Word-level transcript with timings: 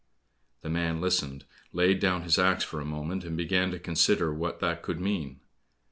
The 0.63 0.69
man 0.71 0.99
listened, 0.99 1.45
laid 1.73 1.99
down 1.99 2.23
his 2.23 2.39
axe 2.39 2.63
for 2.63 2.81
a 2.81 2.85
moment, 2.85 3.23
and 3.23 3.37
began 3.37 3.69
to 3.69 3.77
consider 3.77 4.33
what 4.33 4.59
that 4.59 4.81
could 4.81 4.99
mean. 4.99 5.41